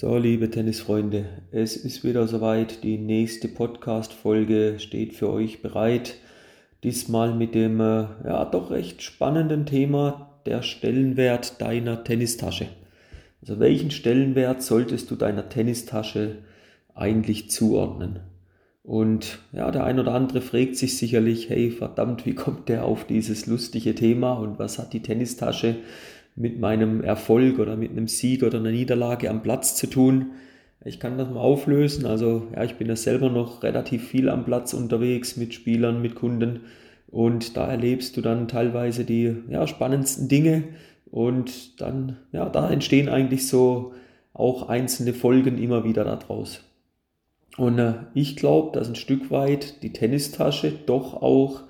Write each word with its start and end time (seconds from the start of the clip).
So, 0.00 0.16
liebe 0.16 0.48
Tennisfreunde, 0.48 1.24
es 1.50 1.76
ist 1.76 2.04
wieder 2.04 2.28
soweit. 2.28 2.84
Die 2.84 2.98
nächste 2.98 3.48
Podcast-Folge 3.48 4.76
steht 4.78 5.12
für 5.12 5.28
euch 5.28 5.60
bereit. 5.60 6.18
Diesmal 6.84 7.34
mit 7.34 7.56
dem 7.56 7.80
äh, 7.80 8.06
ja 8.24 8.44
doch 8.44 8.70
recht 8.70 9.02
spannenden 9.02 9.66
Thema 9.66 10.38
der 10.46 10.62
Stellenwert 10.62 11.60
deiner 11.60 12.04
Tennistasche. 12.04 12.68
Also 13.40 13.58
welchen 13.58 13.90
Stellenwert 13.90 14.62
solltest 14.62 15.10
du 15.10 15.16
deiner 15.16 15.48
Tennistasche 15.48 16.36
eigentlich 16.94 17.50
zuordnen? 17.50 18.20
Und 18.84 19.40
ja, 19.50 19.68
der 19.72 19.82
ein 19.82 19.98
oder 19.98 20.14
andere 20.14 20.42
fragt 20.42 20.76
sich 20.76 20.96
sicherlich, 20.96 21.50
hey 21.50 21.72
verdammt, 21.72 22.24
wie 22.24 22.36
kommt 22.36 22.68
der 22.68 22.84
auf 22.84 23.04
dieses 23.04 23.46
lustige 23.46 23.96
Thema 23.96 24.34
und 24.34 24.60
was 24.60 24.78
hat 24.78 24.92
die 24.92 25.02
Tennistasche 25.02 25.74
mit 26.38 26.60
meinem 26.60 27.02
Erfolg 27.02 27.58
oder 27.58 27.76
mit 27.76 27.90
einem 27.90 28.08
Sieg 28.08 28.42
oder 28.42 28.58
einer 28.58 28.70
Niederlage 28.70 29.28
am 29.28 29.42
Platz 29.42 29.74
zu 29.74 29.88
tun. 29.88 30.32
Ich 30.84 31.00
kann 31.00 31.18
das 31.18 31.28
mal 31.28 31.40
auflösen. 31.40 32.06
Also 32.06 32.46
ja, 32.54 32.64
ich 32.64 32.76
bin 32.76 32.88
ja 32.88 32.96
selber 32.96 33.28
noch 33.28 33.62
relativ 33.62 34.06
viel 34.06 34.28
am 34.28 34.44
Platz 34.44 34.72
unterwegs 34.72 35.36
mit 35.36 35.52
Spielern, 35.52 36.00
mit 36.00 36.14
Kunden 36.14 36.60
und 37.08 37.56
da 37.56 37.66
erlebst 37.66 38.16
du 38.16 38.20
dann 38.20 38.48
teilweise 38.48 39.04
die 39.04 39.34
ja, 39.48 39.66
spannendsten 39.66 40.28
Dinge 40.28 40.64
und 41.10 41.80
dann 41.80 42.18
ja, 42.32 42.48
da 42.48 42.70
entstehen 42.70 43.08
eigentlich 43.08 43.48
so 43.48 43.94
auch 44.34 44.68
einzelne 44.68 45.14
Folgen 45.14 45.58
immer 45.58 45.84
wieder 45.84 46.04
daraus. 46.04 46.62
Und 47.56 47.78
äh, 47.78 47.94
ich 48.14 48.36
glaube, 48.36 48.78
dass 48.78 48.88
ein 48.88 48.94
Stück 48.94 49.30
weit 49.30 49.82
die 49.82 49.92
Tennistasche 49.92 50.72
doch 50.86 51.14
auch 51.14 51.62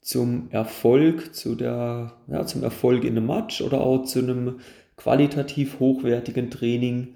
zum 0.00 0.48
Erfolg, 0.50 1.34
zu 1.34 1.54
der, 1.54 2.12
ja, 2.28 2.46
zum 2.46 2.62
Erfolg 2.62 3.04
in 3.04 3.16
einem 3.16 3.26
Match 3.26 3.60
oder 3.60 3.80
auch 3.80 4.04
zu 4.04 4.20
einem 4.20 4.60
qualitativ 4.96 5.78
hochwertigen 5.80 6.50
Training 6.50 7.14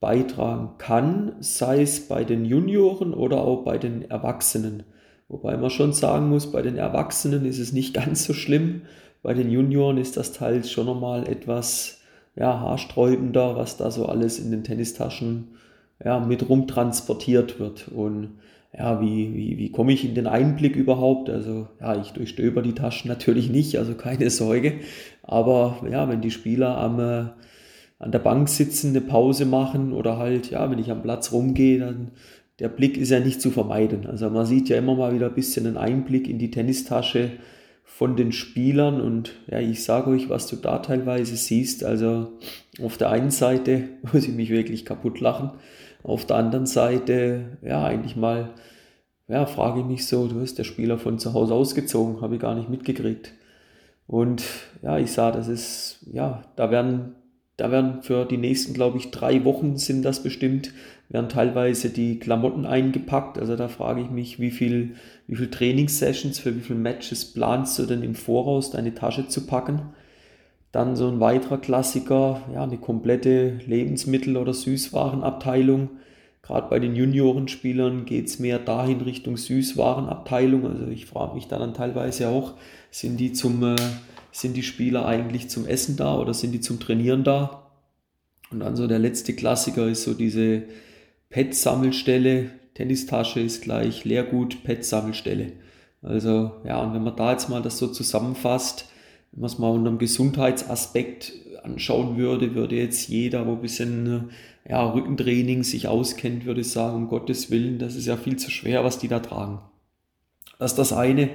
beitragen 0.00 0.70
kann, 0.78 1.32
sei 1.40 1.82
es 1.82 2.08
bei 2.08 2.24
den 2.24 2.44
Junioren 2.44 3.14
oder 3.14 3.40
auch 3.40 3.64
bei 3.64 3.78
den 3.78 4.10
Erwachsenen. 4.10 4.82
Wobei 5.28 5.56
man 5.56 5.70
schon 5.70 5.92
sagen 5.92 6.28
muss, 6.28 6.52
bei 6.52 6.62
den 6.62 6.76
Erwachsenen 6.76 7.44
ist 7.44 7.58
es 7.58 7.72
nicht 7.72 7.94
ganz 8.02 8.24
so 8.24 8.34
schlimm. 8.34 8.82
Bei 9.22 9.32
den 9.32 9.50
Junioren 9.50 9.96
ist 9.96 10.16
das 10.16 10.32
teils 10.32 10.70
schon 10.70 10.86
nochmal 10.86 11.26
etwas 11.28 12.00
ja, 12.36 12.60
haarsträubender, 12.60 13.56
was 13.56 13.76
da 13.76 13.90
so 13.90 14.06
alles 14.06 14.38
in 14.38 14.50
den 14.50 14.64
Tennistaschen 14.64 15.54
ja, 16.04 16.20
mit 16.20 16.48
rumtransportiert 16.48 17.58
wird. 17.58 17.88
Und 17.88 18.38
ja, 18.76 19.00
wie, 19.00 19.34
wie, 19.34 19.58
wie 19.58 19.70
komme 19.70 19.92
ich 19.92 20.04
in 20.04 20.14
den 20.14 20.26
Einblick 20.26 20.74
überhaupt? 20.74 21.30
Also, 21.30 21.68
ja, 21.80 22.00
ich 22.00 22.12
durchstöber 22.12 22.60
die 22.60 22.74
Taschen 22.74 23.08
natürlich 23.08 23.48
nicht, 23.48 23.78
also 23.78 23.94
keine 23.94 24.30
Sorge. 24.30 24.80
Aber 25.22 25.84
ja, 25.90 26.08
wenn 26.08 26.20
die 26.20 26.32
Spieler 26.32 26.76
am, 26.78 26.98
äh, 26.98 27.26
an 28.00 28.12
der 28.12 28.18
Bank 28.18 28.48
sitzen, 28.48 28.90
eine 28.90 29.00
Pause 29.00 29.46
machen 29.46 29.92
oder 29.92 30.18
halt, 30.18 30.50
ja, 30.50 30.70
wenn 30.70 30.78
ich 30.80 30.90
am 30.90 31.02
Platz 31.02 31.30
rumgehe, 31.32 31.78
dann 31.78 32.10
der 32.58 32.68
Blick 32.68 32.96
ist 32.96 33.10
ja 33.10 33.20
nicht 33.20 33.40
zu 33.40 33.50
vermeiden. 33.50 34.06
Also 34.06 34.28
man 34.30 34.46
sieht 34.46 34.68
ja 34.68 34.76
immer 34.76 34.94
mal 34.94 35.14
wieder 35.14 35.28
ein 35.28 35.34
bisschen 35.34 35.66
einen 35.66 35.76
Einblick 35.76 36.28
in 36.28 36.38
die 36.38 36.50
Tennistasche 36.50 37.32
von 37.84 38.16
den 38.16 38.32
Spielern 38.32 39.00
und 39.00 39.34
ja, 39.48 39.60
ich 39.60 39.84
sage 39.84 40.10
euch, 40.10 40.28
was 40.28 40.48
du 40.48 40.56
da 40.56 40.78
teilweise 40.78 41.36
siehst. 41.36 41.84
Also 41.84 42.32
auf 42.82 42.96
der 42.96 43.10
einen 43.10 43.30
Seite 43.30 43.88
muss 44.12 44.26
ich 44.26 44.34
mich 44.34 44.50
wirklich 44.50 44.84
kaputt 44.84 45.20
lachen 45.20 45.52
auf 46.04 46.26
der 46.26 46.36
anderen 46.36 46.66
Seite, 46.66 47.58
ja, 47.62 47.82
eigentlich 47.84 48.14
mal, 48.14 48.50
ja, 49.26 49.46
frage 49.46 49.80
ich 49.80 49.86
mich 49.86 50.06
so, 50.06 50.28
du 50.28 50.40
hast 50.40 50.58
der 50.58 50.64
Spieler 50.64 50.98
von 50.98 51.18
zu 51.18 51.32
Hause 51.32 51.54
ausgezogen, 51.54 52.20
habe 52.20 52.34
ich 52.34 52.40
gar 52.40 52.54
nicht 52.54 52.68
mitgekriegt. 52.68 53.32
Und 54.06 54.44
ja, 54.82 54.98
ich 54.98 55.12
sah, 55.12 55.32
das 55.32 55.48
ist, 55.48 56.06
ja, 56.12 56.42
da 56.56 56.70
werden, 56.70 57.14
da 57.56 57.70
werden 57.70 58.02
für 58.02 58.26
die 58.26 58.36
nächsten, 58.36 58.74
glaube 58.74 58.98
ich, 58.98 59.12
drei 59.12 59.44
Wochen 59.46 59.78
sind 59.78 60.02
das 60.04 60.22
bestimmt, 60.22 60.72
werden 61.08 61.30
teilweise 61.30 61.88
die 61.88 62.18
Klamotten 62.18 62.66
eingepackt. 62.66 63.38
Also 63.38 63.56
da 63.56 63.68
frage 63.68 64.02
ich 64.02 64.10
mich, 64.10 64.38
wie 64.38 64.50
viel, 64.50 64.96
wie 65.26 65.36
viel 65.36 65.50
Trainingssessions 65.50 66.38
für 66.38 66.54
wie 66.54 66.60
viele 66.60 66.78
Matches 66.78 67.32
planst 67.32 67.78
du 67.78 67.86
denn 67.86 68.02
im 68.02 68.14
Voraus, 68.14 68.70
deine 68.70 68.94
Tasche 68.94 69.26
zu 69.28 69.46
packen? 69.46 69.94
Dann 70.74 70.96
so 70.96 71.06
ein 71.06 71.20
weiterer 71.20 71.58
Klassiker, 71.58 72.42
ja, 72.52 72.64
eine 72.64 72.78
komplette 72.78 73.60
Lebensmittel- 73.64 74.36
oder 74.36 74.52
Süßwarenabteilung. 74.52 75.88
Gerade 76.42 76.68
bei 76.68 76.80
den 76.80 76.96
Juniorenspielern 76.96 78.06
geht 78.06 78.26
es 78.26 78.40
mehr 78.40 78.58
dahin 78.58 79.00
Richtung 79.00 79.36
Süßwarenabteilung. 79.36 80.66
Also 80.66 80.88
ich 80.88 81.06
frage 81.06 81.36
mich 81.36 81.46
da 81.46 81.60
dann 81.60 81.74
teilweise 81.74 82.28
auch, 82.28 82.54
sind 82.90 83.18
die, 83.18 83.32
zum, 83.32 83.62
äh, 83.62 83.76
sind 84.32 84.56
die 84.56 84.64
Spieler 84.64 85.06
eigentlich 85.06 85.48
zum 85.48 85.64
Essen 85.64 85.96
da 85.96 86.18
oder 86.18 86.34
sind 86.34 86.50
die 86.50 86.60
zum 86.60 86.80
Trainieren 86.80 87.22
da? 87.22 87.70
Und 88.50 88.58
dann 88.58 88.74
so 88.74 88.88
der 88.88 88.98
letzte 88.98 89.32
Klassiker 89.32 89.86
ist 89.86 90.02
so 90.02 90.12
diese 90.12 90.64
Pet-Sammelstelle. 91.30 92.50
Tennistasche 92.74 93.38
ist 93.38 93.62
gleich 93.62 94.04
Leergut, 94.04 94.64
Pet-Sammelstelle. 94.64 95.52
Also 96.02 96.50
ja, 96.64 96.82
und 96.82 96.94
wenn 96.94 97.04
man 97.04 97.14
da 97.14 97.30
jetzt 97.30 97.48
mal 97.48 97.62
das 97.62 97.78
so 97.78 97.86
zusammenfasst, 97.86 98.88
wenn 99.34 99.40
man 99.40 99.50
es 99.50 99.58
mal 99.58 99.70
unter 99.70 99.88
einem 99.88 99.98
Gesundheitsaspekt 99.98 101.32
anschauen 101.64 102.16
würde, 102.16 102.54
würde 102.54 102.76
jetzt 102.76 103.08
jeder, 103.08 103.46
wo 103.46 103.52
ein 103.52 103.60
bisschen 103.60 104.30
ja, 104.68 104.84
Rückentraining 104.84 105.64
sich 105.64 105.88
auskennt, 105.88 106.44
würde 106.44 106.62
sagen, 106.62 106.96
um 106.96 107.08
Gottes 107.08 107.50
Willen, 107.50 107.78
das 107.78 107.96
ist 107.96 108.06
ja 108.06 108.16
viel 108.16 108.36
zu 108.36 108.50
schwer, 108.50 108.84
was 108.84 108.98
die 108.98 109.08
da 109.08 109.18
tragen. 109.18 109.58
Das 110.58 110.72
ist 110.72 110.78
das 110.78 110.92
eine. 110.92 111.30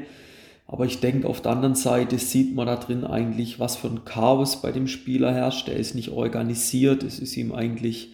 Aber 0.66 0.86
ich 0.86 1.00
denke, 1.00 1.28
auf 1.28 1.42
der 1.42 1.52
anderen 1.52 1.76
Seite 1.76 2.20
sieht 2.20 2.56
man 2.56 2.68
da 2.68 2.78
drin 2.78 3.04
eigentlich, 3.04 3.60
was 3.60 3.76
für 3.76 3.88
ein 3.88 4.06
Chaos 4.06 4.62
bei 4.62 4.72
dem 4.72 4.88
Spieler 4.88 5.34
herrscht. 5.34 5.68
Er 5.68 5.76
ist 5.76 5.96
nicht 5.96 6.12
organisiert. 6.12 7.04
Es 7.04 7.20
ist 7.20 7.36
ihm 7.36 7.52
eigentlich, 7.52 8.14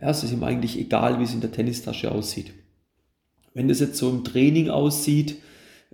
ja, 0.00 0.08
es 0.10 0.22
ist 0.22 0.32
ihm 0.32 0.44
eigentlich 0.44 0.78
egal, 0.78 1.18
wie 1.18 1.24
es 1.24 1.34
in 1.34 1.40
der 1.40 1.52
Tennistasche 1.52 2.10
aussieht. 2.10 2.52
Wenn 3.54 3.68
es 3.68 3.80
jetzt 3.80 3.98
so 3.98 4.08
im 4.08 4.24
Training 4.24 4.70
aussieht, 4.70 5.36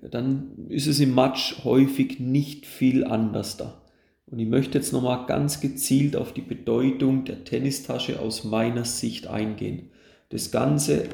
dann 0.00 0.68
ist 0.68 0.86
es 0.86 1.00
im 1.00 1.14
Match 1.14 1.64
häufig 1.64 2.20
nicht 2.20 2.66
viel 2.66 3.04
anders 3.04 3.56
da. 3.56 3.82
Und 4.26 4.38
ich 4.38 4.48
möchte 4.48 4.78
jetzt 4.78 4.92
nochmal 4.92 5.26
ganz 5.26 5.60
gezielt 5.60 6.16
auf 6.16 6.32
die 6.32 6.40
Bedeutung 6.40 7.24
der 7.24 7.44
Tennistasche 7.44 8.18
aus 8.18 8.44
meiner 8.44 8.84
Sicht 8.84 9.26
eingehen. 9.26 9.90
Das 10.30 10.50
Ganze 10.50 11.10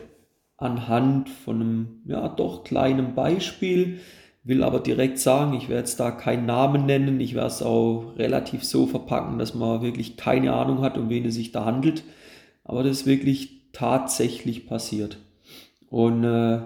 anhand 0.57 1.29
von 1.29 1.61
einem, 1.61 1.89
ja, 2.07 2.29
doch 2.29 2.65
kleinen 2.65 3.15
Beispiel, 3.15 3.99
will 4.45 4.63
aber 4.63 4.81
direkt 4.81 5.19
sagen, 5.19 5.55
ich 5.55 5.69
werde 5.69 5.81
jetzt 5.81 6.01
da 6.01 6.11
keinen 6.11 6.47
Namen 6.47 6.87
nennen, 6.87 7.21
ich 7.21 7.35
werde 7.35 7.49
es 7.49 7.63
auch 7.63 8.15
relativ 8.17 8.65
so 8.65 8.87
verpacken, 8.87 9.39
dass 9.39 9.55
man 9.55 9.83
wirklich 9.83 10.17
keine 10.17 10.53
Ahnung 10.55 10.81
hat, 10.81 10.97
um 10.97 11.11
wen 11.11 11.27
es 11.27 11.35
sich 11.35 11.53
da 11.53 11.65
handelt. 11.65 12.05
Aber 12.65 12.83
das 12.83 13.01
ist 13.01 13.07
wirklich 13.07 13.73
tatsächlich 13.73 14.67
passiert. 14.67 15.19
Und 15.91 16.25
äh, 16.25 16.61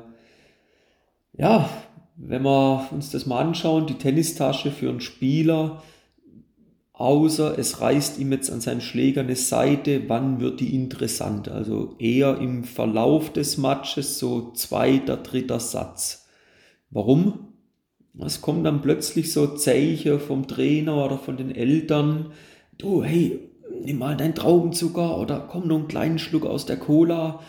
ja, 1.33 1.69
wenn 2.17 2.43
wir 2.43 2.89
uns 2.91 3.11
das 3.11 3.27
mal 3.27 3.41
anschauen, 3.41 3.87
die 3.87 3.95
Tennistasche 3.95 4.71
für 4.71 4.89
einen 4.89 5.01
Spieler, 5.01 5.83
außer 6.93 7.59
es 7.59 7.81
reißt 7.81 8.19
ihm 8.19 8.33
jetzt 8.33 8.51
an 8.51 8.61
seinen 8.61 8.81
Schläger 8.81 9.23
eine 9.23 9.37
Seite, 9.37 10.09
wann 10.09 10.41
wird 10.41 10.61
die 10.61 10.75
interessant? 10.75 11.49
Also 11.49 11.95
eher 11.99 12.39
im 12.39 12.65
Verlauf 12.65 13.33
des 13.33 13.59
Matches, 13.59 14.19
so 14.19 14.53
zweiter, 14.53 15.17
dritter 15.17 15.59
Satz. 15.59 16.29
Warum? 16.91 17.49
Es 18.19 18.43
kommt 18.43 18.67
dann 18.67 18.83
plötzlich 18.83 19.33
so 19.33 19.47
Zeichen 19.47 20.21
vom 20.21 20.47
Trainer 20.47 21.05
oder 21.05 21.17
von 21.17 21.39
den 21.39 21.55
Eltern, 21.55 22.33
du, 22.77 23.03
hey, 23.03 23.41
nimm 23.85 23.99
mal 23.99 24.17
deinen 24.17 24.35
Traubenzucker 24.35 25.19
oder 25.19 25.41
komm 25.41 25.67
nur 25.67 25.79
einen 25.79 25.89
kleinen 25.89 26.19
Schluck 26.19 26.45
aus 26.45 26.67
der 26.67 26.77
Cola 26.77 27.41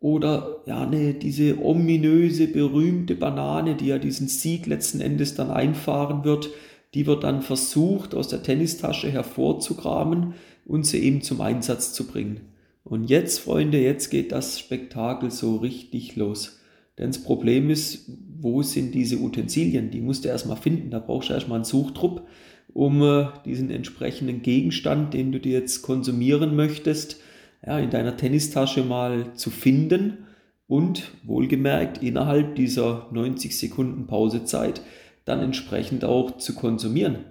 oder 0.00 0.62
ja, 0.66 0.86
ne, 0.86 1.14
diese 1.14 1.62
ominöse, 1.62 2.48
berühmte 2.48 3.14
Banane, 3.14 3.74
die 3.74 3.86
ja 3.86 3.98
diesen 3.98 4.28
Sieg 4.28 4.66
letzten 4.66 5.00
Endes 5.00 5.34
dann 5.34 5.50
einfahren 5.50 6.24
wird, 6.24 6.50
die 6.94 7.06
wird 7.06 7.24
dann 7.24 7.42
versucht, 7.42 8.14
aus 8.14 8.28
der 8.28 8.42
Tennistasche 8.42 9.10
hervorzukramen 9.10 10.34
und 10.64 10.86
sie 10.86 10.98
eben 10.98 11.22
zum 11.22 11.40
Einsatz 11.40 11.92
zu 11.92 12.06
bringen. 12.06 12.40
Und 12.84 13.10
jetzt, 13.10 13.40
Freunde, 13.40 13.78
jetzt 13.78 14.10
geht 14.10 14.32
das 14.32 14.60
Spektakel 14.60 15.30
so 15.30 15.56
richtig 15.56 16.16
los. 16.16 16.60
Denn 16.98 17.08
das 17.08 17.22
Problem 17.22 17.68
ist, 17.68 18.10
wo 18.40 18.62
sind 18.62 18.94
diese 18.94 19.18
Utensilien? 19.18 19.90
Die 19.90 20.00
musst 20.00 20.24
du 20.24 20.28
erstmal 20.28 20.56
finden. 20.56 20.90
Da 20.90 20.98
brauchst 20.98 21.28
du 21.28 21.34
erstmal 21.34 21.56
einen 21.56 21.64
Suchtrupp, 21.64 22.26
um 22.72 23.02
äh, 23.02 23.26
diesen 23.44 23.70
entsprechenden 23.70 24.42
Gegenstand, 24.42 25.14
den 25.14 25.32
du 25.32 25.40
dir 25.40 25.58
jetzt 25.58 25.82
konsumieren 25.82 26.54
möchtest, 26.54 27.20
ja, 27.66 27.78
in 27.78 27.90
deiner 27.90 28.16
Tennistasche 28.16 28.84
mal 28.84 29.34
zu 29.34 29.50
finden 29.50 30.26
und 30.68 31.10
wohlgemerkt 31.24 32.02
innerhalb 32.02 32.54
dieser 32.54 33.06
90 33.10 33.58
Sekunden 33.58 34.06
Pausezeit 34.06 34.80
dann 35.24 35.40
entsprechend 35.40 36.04
auch 36.04 36.38
zu 36.38 36.54
konsumieren. 36.54 37.24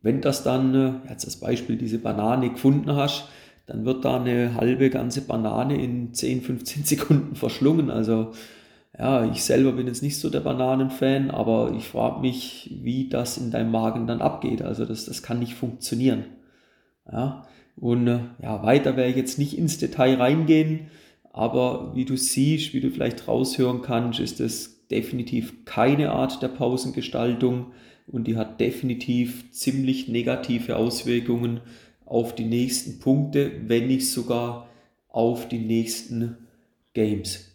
Wenn 0.00 0.20
das 0.20 0.42
dann, 0.42 0.74
äh, 0.74 1.10
jetzt 1.10 1.26
das 1.26 1.36
Beispiel, 1.36 1.76
diese 1.76 1.98
Banane 1.98 2.50
gefunden 2.50 2.94
hast, 2.94 3.28
dann 3.66 3.84
wird 3.84 4.04
da 4.04 4.20
eine 4.20 4.54
halbe 4.54 4.90
ganze 4.90 5.22
Banane 5.22 5.82
in 5.82 6.12
10, 6.12 6.42
15 6.42 6.84
Sekunden 6.84 7.36
verschlungen. 7.36 7.90
Also 7.90 8.32
ja, 8.98 9.24
ich 9.24 9.42
selber 9.42 9.72
bin 9.72 9.86
jetzt 9.86 10.02
nicht 10.02 10.18
so 10.18 10.30
der 10.30 10.40
Bananenfan, 10.40 11.30
aber 11.30 11.72
ich 11.76 11.88
frage 11.88 12.20
mich, 12.20 12.78
wie 12.82 13.08
das 13.08 13.38
in 13.38 13.50
deinem 13.50 13.70
Magen 13.70 14.06
dann 14.06 14.20
abgeht. 14.20 14.62
Also 14.62 14.84
das, 14.84 15.06
das 15.06 15.22
kann 15.22 15.38
nicht 15.40 15.54
funktionieren. 15.54 16.24
Ja, 17.10 17.46
Und 17.76 18.06
äh, 18.06 18.20
ja, 18.42 18.62
weiter 18.62 18.96
werde 18.96 19.10
ich 19.10 19.16
jetzt 19.16 19.38
nicht 19.38 19.58
ins 19.58 19.78
Detail 19.78 20.14
reingehen, 20.16 20.90
aber 21.32 21.92
wie 21.94 22.04
du 22.04 22.16
siehst, 22.16 22.72
wie 22.72 22.80
du 22.80 22.90
vielleicht 22.90 23.26
raushören 23.26 23.82
kannst, 23.82 24.20
ist 24.20 24.40
es 24.40 24.86
definitiv 24.88 25.64
keine 25.64 26.12
Art 26.12 26.42
der 26.42 26.48
Pausengestaltung 26.48 27.72
und 28.06 28.28
die 28.28 28.36
hat 28.36 28.60
definitiv 28.60 29.50
ziemlich 29.50 30.08
negative 30.08 30.76
Auswirkungen 30.76 31.60
auf 32.04 32.34
die 32.34 32.44
nächsten 32.44 33.00
Punkte, 33.00 33.50
wenn 33.66 33.88
nicht 33.88 34.10
sogar 34.10 34.68
auf 35.08 35.48
die 35.48 35.58
nächsten 35.58 36.36
Games. 36.92 37.50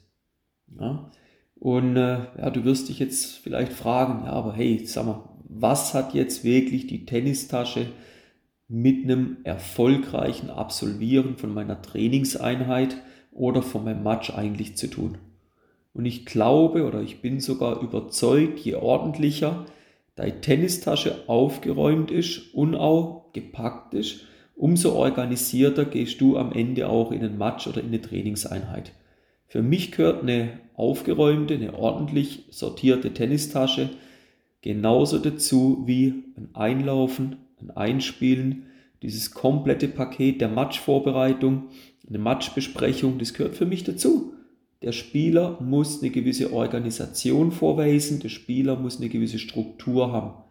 Ja? 0.80 1.10
Und 1.56 1.98
äh, 1.98 2.19
ja, 2.38 2.50
du 2.50 2.63
wirst 2.63 2.89
dich 2.89 3.00
jetzt 3.00 3.38
vielleicht 3.38 3.74
fragen, 3.74 4.25
ja, 4.25 4.31
aber 4.31 4.54
hey, 4.54 4.86
sag 4.86 5.06
mal, 5.06 5.30
was 5.48 5.94
hat 5.94 6.13
jetzt 6.13 6.44
wirklich 6.44 6.88
die 6.88 7.06
Tennistasche 7.06 7.88
mit 8.69 9.04
einem 9.04 9.38
erfolgreichen 9.44 10.50
Absolvieren 10.50 11.36
von 11.36 11.54
meiner 11.54 11.81
Trainingseinheit 11.81 12.95
oder 13.31 13.62
von 13.62 13.83
meinem 13.83 14.04
Match 14.04 14.30
eigentlich 14.30 14.77
zu 14.77 14.88
tun? 14.88 15.18
Und 15.94 16.06
ich 16.06 16.25
glaube 16.25 16.86
oder 16.86 17.01
ich 17.01 17.21
bin 17.21 17.39
sogar 17.39 17.81
überzeugt, 17.81 18.60
je 18.60 18.75
ordentlicher 18.75 19.66
deine 20.16 20.39
Tennistasche 20.39 21.24
aufgeräumt 21.27 22.12
ist 22.12 22.54
und 22.54 22.75
auch 22.75 23.33
gepackt 23.33 23.94
ist, 23.95 24.21
umso 24.56 24.94
organisierter 24.94 25.86
gehst 25.86 26.22
du 26.22 26.38
am 26.38 26.51
Ende 26.51 26.89
auch 26.89 27.12
in 27.12 27.24
ein 27.24 27.38
Match 27.38 27.65
oder 27.68 27.81
in 27.81 27.88
eine 27.88 28.01
Trainingseinheit. 28.01 28.92
Für 29.48 29.63
mich 29.63 29.92
gehört 29.92 30.22
eine 30.22 30.60
aufgeräumte, 30.75 31.56
eine 31.56 31.74
ordentlich 31.74 32.45
sortierte 32.51 33.13
Tennistasche 33.13 33.89
genauso 34.62 35.18
dazu 35.18 35.83
wie 35.86 36.24
ein 36.38 36.50
Einlaufen, 36.54 37.38
ein 37.61 37.71
Einspielen, 37.71 38.67
dieses 39.01 39.31
komplette 39.31 39.88
Paket 39.88 40.41
der 40.41 40.50
Matchvorbereitung, 40.50 41.69
eine 42.07 42.19
Matchbesprechung, 42.19 43.19
das 43.19 43.33
gehört 43.33 43.56
für 43.56 43.65
mich 43.65 43.83
dazu. 43.83 44.33
Der 44.81 44.91
Spieler 44.94 45.59
muss 45.61 46.01
eine 46.01 46.09
gewisse 46.09 46.53
Organisation 46.53 47.51
vorweisen, 47.51 48.19
der 48.19 48.29
Spieler 48.29 48.77
muss 48.77 48.97
eine 48.97 49.09
gewisse 49.09 49.39
Struktur 49.39 50.11
haben. 50.11 50.44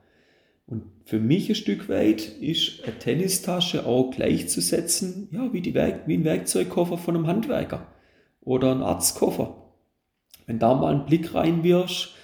Und 0.66 0.82
für 1.06 1.18
mich 1.18 1.48
ein 1.48 1.54
Stück 1.54 1.88
weit 1.88 2.28
ist 2.40 2.84
eine 2.84 2.98
Tennistasche 2.98 3.86
auch 3.86 4.10
gleichzusetzen, 4.10 5.28
ja, 5.32 5.50
wie, 5.52 5.62
die 5.62 5.72
Werk 5.72 6.06
wie 6.06 6.14
ein 6.14 6.24
Werkzeugkoffer 6.24 6.98
von 6.98 7.16
einem 7.16 7.26
Handwerker 7.26 7.86
oder 8.42 8.72
ein 8.72 8.82
Arztkoffer. 8.82 9.72
Wenn 10.46 10.58
da 10.58 10.74
mal 10.74 10.94
einen 10.94 11.06
Blick 11.06 11.34
reinwirfst, 11.34 12.14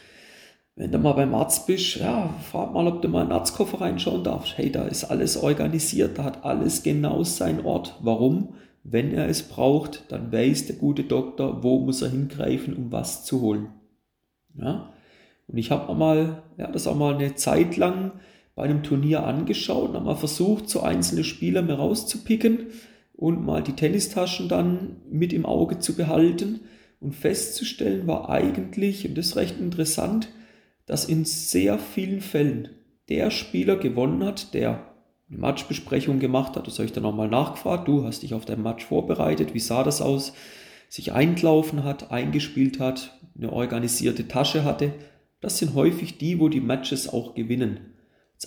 wenn 0.77 0.91
du 0.91 0.99
mal 0.99 1.13
beim 1.13 1.35
Arzt 1.35 1.67
bist, 1.67 1.97
ja, 1.97 2.35
frag 2.51 2.73
mal, 2.73 2.87
ob 2.87 3.01
du 3.01 3.09
mal 3.09 3.23
in 3.23 3.29
den 3.29 3.37
Arztkoffer 3.37 3.81
reinschauen 3.81 4.25
darfst. 4.25 4.59
Hey, 4.59 4.73
da 4.73 4.85
ist 4.85 5.05
alles 5.05 5.37
organisiert, 5.37 6.19
da 6.19 6.25
hat 6.25 6.45
alles 6.45 6.83
genau 6.83 7.23
seinen 7.23 7.65
Ort. 7.65 7.97
Warum? 8.01 8.55
Wenn 8.83 9.13
er 9.13 9.29
es 9.29 9.45
braucht, 9.45 10.05
dann 10.11 10.33
weiß 10.33 10.67
der 10.67 10.77
gute 10.77 11.05
Doktor, 11.05 11.63
wo 11.63 11.79
muss 11.79 12.03
er 12.03 12.11
hingreifen, 12.11 12.75
um 12.75 12.91
was 12.91 13.25
zu 13.25 13.41
holen. 13.41 13.69
Ja? 14.59 14.93
Und 15.47 15.59
ich 15.59 15.71
habe 15.71 15.95
mal, 15.95 16.43
ja, 16.59 16.71
das 16.71 16.87
auch 16.87 16.97
mal 16.97 17.15
eine 17.15 17.35
Zeit 17.35 17.77
lang 17.77 18.13
bei 18.57 18.65
einem 18.65 18.83
Turnier 18.83 19.25
angeschaut 19.25 19.91
und 19.91 19.95
habe 19.95 20.07
mal 20.07 20.17
versucht, 20.17 20.69
so 20.69 20.81
einzelne 20.81 21.25
Spieler 21.25 21.63
mir 21.63 21.75
rauszupicken 21.75 22.67
und 23.15 23.45
mal 23.45 23.63
die 23.63 23.73
Tennistaschen 23.73 24.49
dann 24.49 24.97
mit 25.11 25.33
im 25.33 25.47
Auge 25.47 25.79
zu 25.79 25.95
behalten 25.95 26.61
und 27.01 27.15
festzustellen 27.15 28.07
war 28.07 28.29
eigentlich, 28.29 29.09
und 29.09 29.17
das 29.17 29.27
ist 29.27 29.37
recht 29.37 29.61
interessant, 29.61 30.29
dass 30.87 31.05
in 31.05 31.25
sehr 31.25 31.79
vielen 31.79 32.21
Fällen 32.21 32.69
der 33.09 33.31
Spieler 33.31 33.77
gewonnen 33.77 34.25
hat, 34.25 34.55
der 34.55 34.93
eine 35.29 35.39
Matchbesprechung 35.39 36.19
gemacht 36.19 36.57
hat. 36.57 36.67
Das 36.67 36.75
habe 36.75 36.87
ich 36.87 36.93
dann 36.93 37.03
nochmal 37.03 37.29
nachgefragt. 37.29 37.89
Du 37.89 38.05
hast 38.05 38.23
dich 38.23 38.35
auf 38.35 38.45
dein 38.45 38.63
Match 38.63 38.85
vorbereitet. 38.85 39.55
Wie 39.55 39.61
sah 39.61 39.83
das 39.83 40.01
aus? 40.01 40.33
Sich 40.89 41.13
eingelaufen 41.13 41.85
hat, 41.85 42.11
eingespielt 42.11 42.79
hat, 42.79 43.19
eine 43.37 43.53
organisierte 43.53 44.29
Tasche 44.29 44.65
hatte. 44.65 44.93
Das 45.41 45.59
sind 45.59 45.75
häufig 45.75 46.19
die, 46.19 46.39
wo 46.39 46.49
die 46.49 46.61
Matches 46.61 47.09
auch 47.09 47.35
gewinnen. 47.35 47.95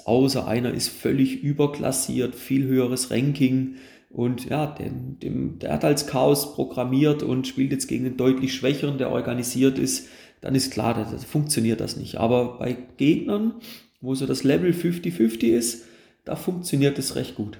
außer 0.05 0.47
einer 0.47 0.73
ist 0.73 0.89
völlig 0.89 1.41
überklassiert, 1.41 2.35
viel 2.35 2.65
höheres 2.65 3.09
Ranking 3.09 3.75
und 4.09 4.49
ja, 4.49 4.67
dem, 4.67 5.19
dem, 5.19 5.59
der 5.59 5.73
hat 5.73 5.83
als 5.83 6.07
Chaos 6.07 6.53
programmiert 6.53 7.23
und 7.23 7.47
spielt 7.47 7.71
jetzt 7.71 7.87
gegen 7.87 8.05
einen 8.05 8.17
deutlich 8.17 8.53
schwächeren, 8.53 8.97
der 8.97 9.11
organisiert 9.11 9.77
ist. 9.77 10.07
Dann 10.41 10.55
ist 10.55 10.71
klar, 10.71 10.93
da 10.93 11.05
funktioniert 11.17 11.79
das 11.79 11.97
nicht. 11.97 12.17
Aber 12.17 12.57
bei 12.59 12.77
Gegnern, 12.97 13.53
wo 14.01 14.15
so 14.15 14.25
das 14.25 14.43
Level 14.43 14.71
50-50 14.71 15.43
ist, 15.47 15.85
da 16.25 16.35
funktioniert 16.35 16.99
es 16.99 17.15
recht 17.15 17.35
gut. 17.35 17.57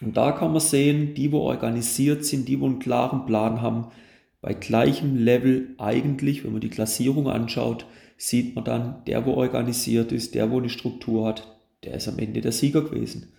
Und 0.00 0.16
da 0.16 0.32
kann 0.32 0.52
man 0.52 0.60
sehen, 0.60 1.14
die, 1.14 1.30
wo 1.30 1.40
organisiert 1.40 2.24
sind, 2.24 2.48
die, 2.48 2.60
wo 2.60 2.66
einen 2.66 2.78
klaren 2.78 3.26
Plan 3.26 3.60
haben, 3.60 3.88
bei 4.40 4.54
gleichem 4.54 5.16
Level 5.16 5.74
eigentlich, 5.76 6.44
wenn 6.44 6.52
man 6.52 6.62
die 6.62 6.70
Klassierung 6.70 7.28
anschaut, 7.28 7.84
sieht 8.16 8.54
man 8.54 8.64
dann, 8.64 9.04
der, 9.06 9.26
wo 9.26 9.34
organisiert 9.34 10.12
ist, 10.12 10.34
der, 10.34 10.50
wo 10.50 10.58
eine 10.58 10.70
Struktur 10.70 11.26
hat, 11.26 11.58
der 11.84 11.94
ist 11.94 12.08
am 12.08 12.18
Ende 12.18 12.40
der 12.40 12.52
Sieger 12.52 12.82
gewesen. 12.82 13.32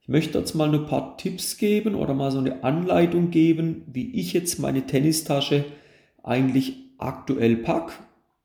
Ich 0.00 0.08
möchte 0.08 0.38
jetzt 0.38 0.54
mal 0.54 0.74
ein 0.74 0.86
paar 0.86 1.18
Tipps 1.18 1.58
geben 1.58 1.94
oder 1.94 2.14
mal 2.14 2.30
so 2.30 2.38
eine 2.38 2.64
Anleitung 2.64 3.30
geben, 3.30 3.82
wie 3.92 4.18
ich 4.18 4.32
jetzt 4.32 4.58
meine 4.58 4.86
Tennistasche 4.86 5.66
eigentlich 6.22 6.87
aktuell 6.98 7.56
packe 7.56 7.92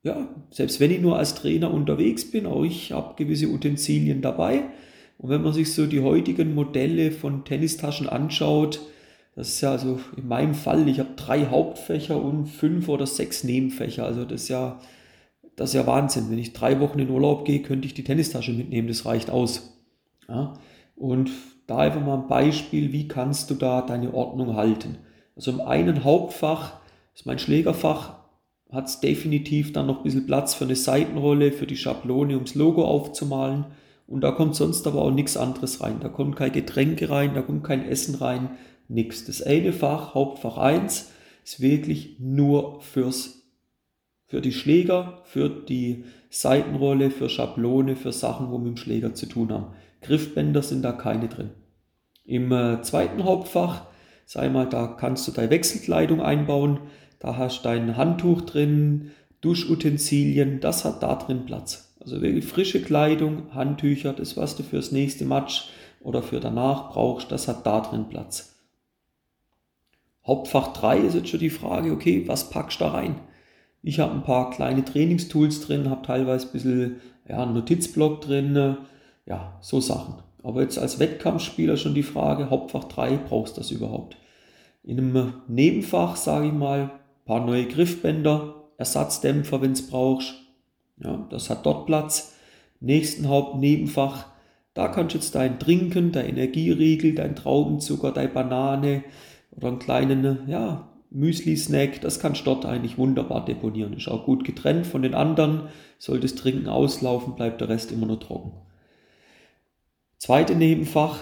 ja, 0.04 0.28
selbst 0.50 0.82
wenn 0.82 0.92
ich 0.92 1.02
nur 1.02 1.18
als 1.18 1.34
Trainer 1.34 1.74
unterwegs 1.74 2.30
bin, 2.30 2.46
auch 2.46 2.64
ich 2.64 2.92
habe 2.92 3.16
gewisse 3.16 3.48
Utensilien 3.48 4.22
dabei. 4.22 4.66
Und 5.18 5.30
wenn 5.30 5.42
man 5.42 5.54
sich 5.54 5.74
so 5.74 5.86
die 5.86 6.02
heutigen 6.02 6.54
Modelle 6.54 7.12
von 7.12 7.46
Tennistaschen 7.46 8.10
anschaut, 8.10 8.82
das 9.36 9.48
ist 9.48 9.62
ja 9.62 9.78
so 9.78 10.00
in 10.18 10.28
meinem 10.28 10.54
Fall, 10.54 10.88
ich 10.90 11.00
habe 11.00 11.16
drei 11.16 11.46
Hauptfächer 11.46 12.22
und 12.22 12.48
fünf 12.48 12.90
oder 12.90 13.08
sechs 13.08 13.46
Nebenfächer. 13.46 14.06
Also 14.06 14.26
das 14.26 14.44
ist 14.44 14.50
ja, 14.50 14.80
das 15.56 15.70
ist 15.70 15.76
ja 15.76 15.88
Wahnsinn. 15.88 16.30
Wenn 16.30 16.38
ich 16.38 16.52
drei 16.52 16.82
Wochen 16.82 17.00
in 17.00 17.10
Urlaub 17.10 17.46
gehe, 17.46 17.62
könnte 17.62 17.88
ich 17.88 17.94
die 17.94 18.04
Tennistasche 18.04 18.52
mitnehmen, 18.52 18.90
das 18.90 19.06
reicht 19.06 19.30
aus. 19.30 19.80
Ja? 20.28 20.54
Und 20.98 21.32
da 21.66 21.78
einfach 21.78 22.06
mal 22.06 22.20
ein 22.20 22.28
Beispiel, 22.28 22.92
wie 22.92 23.08
kannst 23.08 23.50
du 23.50 23.56
da 23.56 23.82
deine 23.82 24.14
Ordnung 24.14 24.58
halten? 24.58 24.98
Also 25.38 25.52
im 25.52 25.62
einen 25.62 26.04
Hauptfach 26.04 26.74
ist 27.16 27.26
mein 27.26 27.40
Schlägerfach, 27.40 28.23
hat 28.74 28.88
es 28.88 29.00
definitiv 29.00 29.72
dann 29.72 29.88
noch 29.88 29.98
ein 29.98 30.04
bisschen 30.04 30.26
Platz 30.26 30.56
für 30.56 30.66
eine 30.66 30.76
Seitenrolle, 30.76 31.52
für 31.52 31.68
die 31.68 31.78
Schablone, 31.78 32.36
ums 32.36 32.56
Logo 32.56 32.84
aufzumalen. 32.84 33.66
Und 34.08 34.22
da 34.22 34.32
kommt 34.32 34.56
sonst 34.56 34.86
aber 34.88 35.02
auch 35.02 35.12
nichts 35.12 35.38
anderes 35.38 35.82
rein. 35.82 36.00
Da 36.02 36.10
kommt 36.10 36.36
kein 36.36 36.52
Getränke 36.52 37.10
rein, 37.10 37.36
da 37.36 37.42
kommt 37.42 37.64
kein 37.64 37.88
Essen 37.88 38.16
rein, 38.16 38.52
nichts. 38.88 39.26
Das 39.26 39.42
eine 39.42 39.74
Fach, 39.74 40.16
Hauptfach 40.16 40.58
1, 40.58 41.12
ist 41.44 41.62
wirklich 41.62 42.18
nur 42.20 42.82
fürs, 42.82 43.44
für 44.26 44.42
die 44.42 44.52
Schläger, 44.52 45.22
für 45.24 45.50
die 45.50 46.06
Seitenrolle, 46.30 47.12
für 47.12 47.30
Schablone, 47.30 47.96
für 47.96 48.12
Sachen, 48.12 48.50
wo 48.50 48.58
mit 48.58 48.68
dem 48.68 48.78
Schläger 48.78 49.14
zu 49.14 49.28
tun 49.28 49.52
haben. 49.52 49.68
Griffbänder 50.02 50.64
sind 50.64 50.82
da 50.82 50.92
keine 50.92 51.28
drin. 51.28 51.52
Im 52.26 52.52
äh, 52.52 52.82
zweiten 52.82 53.24
Hauptfach, 53.24 53.86
sag 54.26 54.52
mal, 54.52 54.68
da 54.68 54.88
kannst 54.88 55.28
du 55.28 55.32
deine 55.32 55.50
Wechselkleidung 55.50 56.22
einbauen. 56.22 56.80
Da 57.24 57.38
hast 57.38 57.62
du 57.62 57.70
dein 57.70 57.96
Handtuch 57.96 58.42
drin, 58.42 59.12
Duschutensilien, 59.40 60.60
das 60.60 60.84
hat 60.84 61.02
da 61.02 61.16
drin 61.16 61.46
Platz. 61.46 61.96
Also 62.02 62.22
wirklich 62.22 62.44
frische 62.44 62.82
Kleidung, 62.82 63.56
Handtücher, 63.56 64.12
das 64.12 64.36
was 64.36 64.58
du 64.58 64.64
fürs 64.64 64.92
nächste 64.92 65.24
Match 65.24 65.70
oder 66.02 66.22
für 66.22 66.42
danach 66.42 66.92
brauchst, 66.92 67.32
das 67.32 67.48
hat 67.48 67.66
da 67.66 67.80
drin 67.80 68.10
Platz. 68.10 68.60
Hauptfach 70.28 70.74
3 70.74 70.98
ist 70.98 71.14
jetzt 71.14 71.30
schon 71.30 71.40
die 71.40 71.50
Frage, 71.50 71.94
okay, 71.94 72.28
was 72.28 72.50
packst 72.50 72.82
du 72.82 72.84
da 72.84 72.92
rein? 72.92 73.16
Ich 73.82 74.02
habe 74.02 74.12
ein 74.12 74.24
paar 74.24 74.50
kleine 74.50 74.84
Trainingstools 74.84 75.62
drin, 75.62 75.90
habe 75.90 76.06
teilweise 76.06 76.48
ein 76.48 76.52
bisschen 76.52 76.96
ja, 77.30 77.42
einen 77.42 77.54
Notizblock 77.54 78.20
drin, 78.20 78.76
ja, 79.26 79.58
so 79.62 79.80
Sachen. 79.80 80.16
Aber 80.44 80.62
jetzt 80.62 80.78
als 80.78 81.00
Wettkampfspieler 81.00 81.78
schon 81.78 81.94
die 81.94 82.04
Frage, 82.04 82.50
Hauptfach 82.50 82.84
3, 82.84 83.16
brauchst 83.16 83.56
du 83.56 83.62
das 83.62 83.72
überhaupt? 83.72 84.18
In 84.84 85.00
einem 85.00 85.34
Nebenfach, 85.48 86.18
sage 86.18 86.48
ich 86.48 86.54
mal, 86.54 86.92
paar 87.26 87.46
neue 87.46 87.66
Griffbänder, 87.66 88.70
Ersatzdämpfer, 88.78 89.62
wenn 89.62 89.72
es 89.72 89.88
brauchst. 89.88 90.36
Ja, 90.98 91.28
das 91.30 91.50
hat 91.50 91.66
dort 91.66 91.86
Platz. 91.86 92.36
Nächsten 92.80 93.30
Hauptnebenfach, 93.30 94.28
da 94.74 94.88
kannst 94.90 95.14
du 95.14 95.20
jetzt 95.20 95.36
dein 95.36 95.60
Trinken, 95.60 96.12
dein 96.12 96.30
Energieriegel, 96.30 97.16
dein 97.16 97.36
Traubenzucker, 97.36 98.12
deine 98.12 98.30
Banane 98.30 99.04
oder 99.52 99.70
einen 99.70 99.80
kleinen 99.80 100.50
ja, 100.50 100.90
Müsli-Snack, 101.12 102.02
das 102.02 102.20
kannst 102.20 102.42
du 102.42 102.46
dort 102.46 102.66
eigentlich 102.66 102.98
wunderbar 102.98 103.46
deponieren. 103.46 103.94
Ist 103.94 104.10
auch 104.10 104.26
gut 104.26 104.44
getrennt 104.44 104.88
von 104.88 105.04
den 105.04 105.14
anderen. 105.14 105.70
Sollte 106.00 106.24
das 106.24 106.36
Trinken 106.36 106.68
auslaufen, 106.68 107.36
bleibt 107.36 107.62
der 107.62 107.70
Rest 107.70 107.92
immer 107.92 108.08
nur 108.08 108.20
trocken. 108.20 108.52
Zweite 110.18 110.56
Nebenfach, 110.56 111.20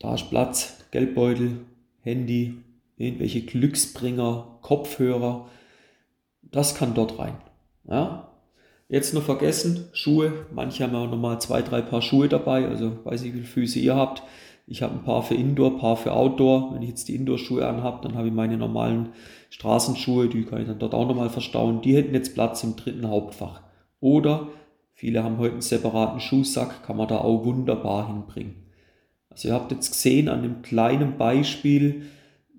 da 0.00 0.14
ist 0.14 0.28
Platz, 0.28 0.84
Geldbeutel, 0.90 1.58
Handy, 2.00 2.58
irgendwelche 2.96 3.42
Glücksbringer, 3.42 4.58
Kopfhörer, 4.62 5.48
das 6.42 6.74
kann 6.74 6.94
dort 6.94 7.18
rein. 7.18 7.34
Ja? 7.88 8.28
Jetzt 8.88 9.14
noch 9.14 9.22
vergessen, 9.22 9.88
Schuhe. 9.92 10.46
Manche 10.52 10.84
haben 10.84 10.94
auch 10.94 11.10
nochmal 11.10 11.40
zwei, 11.40 11.62
drei 11.62 11.80
Paar 11.80 12.02
Schuhe 12.02 12.28
dabei, 12.28 12.66
also 12.68 12.98
weiß 13.04 13.22
ich, 13.22 13.28
wie 13.28 13.38
viele 13.38 13.46
Füße 13.46 13.78
ihr 13.78 13.96
habt. 13.96 14.22
Ich 14.66 14.82
habe 14.82 14.94
ein 14.94 15.02
paar 15.02 15.22
für 15.22 15.34
Indoor, 15.34 15.72
ein 15.72 15.78
paar 15.78 15.96
für 15.96 16.12
Outdoor. 16.12 16.74
Wenn 16.74 16.82
ich 16.82 16.90
jetzt 16.90 17.08
die 17.08 17.16
Indoor-Schuhe 17.16 17.66
anhabe, 17.66 18.06
dann 18.06 18.16
habe 18.16 18.28
ich 18.28 18.34
meine 18.34 18.56
normalen 18.56 19.10
Straßenschuhe, 19.50 20.28
die 20.28 20.44
kann 20.44 20.60
ich 20.60 20.68
dann 20.68 20.78
dort 20.78 20.94
auch 20.94 21.06
nochmal 21.06 21.30
verstauen. 21.30 21.82
Die 21.82 21.96
hätten 21.96 22.14
jetzt 22.14 22.34
Platz 22.34 22.62
im 22.62 22.76
dritten 22.76 23.08
Hauptfach. 23.08 23.62
Oder 24.00 24.48
viele 24.94 25.24
haben 25.24 25.38
heute 25.38 25.52
einen 25.52 25.62
separaten 25.62 26.20
Schuhsack, 26.20 26.84
kann 26.84 26.96
man 26.96 27.08
da 27.08 27.18
auch 27.18 27.44
wunderbar 27.44 28.06
hinbringen. 28.06 28.54
Also 29.30 29.48
ihr 29.48 29.54
habt 29.54 29.72
jetzt 29.72 29.92
gesehen 29.92 30.28
an 30.28 30.42
dem 30.42 30.62
kleinen 30.62 31.16
Beispiel, 31.16 32.02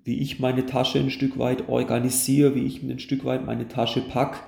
wie 0.04 0.18
ich 0.18 0.38
meine 0.38 0.66
Tasche 0.66 0.98
ein 0.98 1.10
Stück 1.10 1.38
weit 1.38 1.68
organisiere, 1.68 2.54
wie 2.54 2.66
ich 2.66 2.82
ein 2.82 2.98
Stück 2.98 3.24
weit 3.24 3.44
meine 3.44 3.68
Tasche 3.68 4.02
packe. 4.02 4.40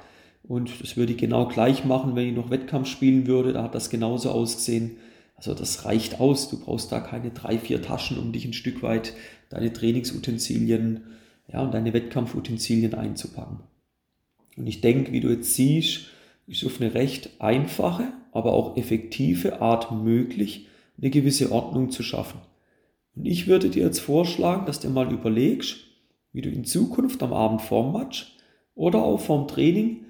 Und 0.43 0.81
das 0.81 0.97
würde 0.97 1.13
ich 1.13 1.19
genau 1.19 1.47
gleich 1.49 1.85
machen, 1.85 2.15
wenn 2.15 2.29
ich 2.29 2.37
noch 2.37 2.51
Wettkampf 2.51 2.89
spielen 2.89 3.27
würde. 3.27 3.53
Da 3.53 3.63
hat 3.65 3.75
das 3.75 3.91
genauso 3.91 4.31
ausgesehen. 4.31 4.99
Also 5.35 5.55
das 5.55 5.85
reicht 5.85 6.21
aus. 6.21 6.49
Du 6.51 6.61
brauchst 6.61 6.93
da 6.93 7.01
keine 7.01 7.31
drei, 7.31 7.59
vier 7.59 7.83
Taschen, 7.83 8.19
um 8.19 8.33
dich 8.33 8.45
ein 8.45 8.53
Stück 8.53 8.83
weit 8.83 9.15
deine 9.49 9.73
Trainingsutensilien 9.73 11.05
ja, 11.53 11.63
und 11.63 11.75
deine 11.75 11.93
Wettkampfutensilien 11.93 12.95
einzupacken. 12.95 13.61
Und 14.57 14.67
ich 14.67 14.81
denke, 14.81 15.13
wie 15.13 15.21
du 15.21 15.29
jetzt 15.31 15.55
siehst, 15.55 16.07
ist 16.47 16.65
auf 16.65 16.81
eine 16.81 16.95
recht 16.95 17.31
einfache, 17.41 18.05
aber 18.33 18.53
auch 18.53 18.77
effektive 18.77 19.61
Art 19.61 19.93
möglich, 19.93 20.69
eine 20.99 21.11
gewisse 21.11 21.53
Ordnung 21.53 21.91
zu 21.91 22.03
schaffen. 22.03 22.41
Und 23.17 23.25
ich 23.27 23.47
würde 23.47 23.71
dir 23.71 23.85
jetzt 23.85 24.01
vorschlagen, 24.01 24.67
dass 24.67 24.81
du 24.81 24.89
mal 24.89 25.11
überlegst, 25.11 25.79
wie 26.33 26.43
du 26.43 26.51
in 26.51 26.65
Zukunft 26.65 27.23
am 27.23 27.33
Abend 27.33 27.63
vorm 27.63 27.93
Match 27.93 28.37
oder 28.75 29.03
auch 29.03 29.19
vorm 29.19 29.49
Training, 29.49 30.05